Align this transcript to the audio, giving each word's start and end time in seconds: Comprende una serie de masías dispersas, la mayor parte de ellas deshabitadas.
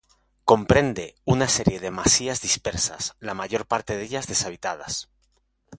Comprende 0.45 1.13
una 1.25 1.47
serie 1.47 1.79
de 1.79 1.91
masías 1.91 2.41
dispersas, 2.41 3.13
la 3.19 3.35
mayor 3.35 3.67
parte 3.67 3.95
de 3.95 4.03
ellas 4.05 4.25
deshabitadas. 4.25 5.09